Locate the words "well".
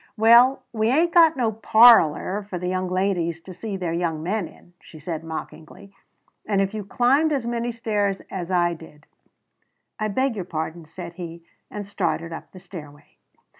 0.17-0.63